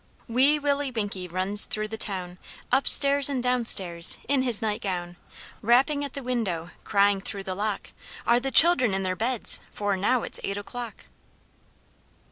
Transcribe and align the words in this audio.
Wee 0.27 0.57
Willie 0.57 0.89
Winkie 0.89 1.27
runs 1.27 1.67
through 1.67 1.89
the 1.89 1.95
town, 1.95 2.39
Upstairs 2.71 3.29
and 3.29 3.43
downstairs 3.43 4.17
in 4.27 4.41
his 4.41 4.59
nightgown, 4.59 5.15
Rapping 5.61 6.03
at 6.03 6.13
the 6.13 6.23
window, 6.23 6.71
crying 6.83 7.21
through 7.21 7.43
the 7.43 7.53
lock, 7.53 7.91
"Are 8.25 8.39
the 8.39 8.49
children 8.49 8.95
in 8.95 9.03
their 9.03 9.15
beds, 9.15 9.59
for 9.71 9.95
now 9.95 10.23
it's 10.23 10.39
eight 10.43 10.57
o'clock?" 10.57 11.05